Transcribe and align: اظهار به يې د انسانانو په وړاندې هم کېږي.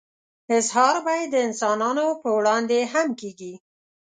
اظهار 0.57 0.95
به 1.05 1.13
يې 1.19 1.25
د 1.33 1.35
انسانانو 1.47 2.05
په 2.21 2.29
وړاندې 2.37 2.79
هم 2.93 3.07
کېږي. 3.19 3.53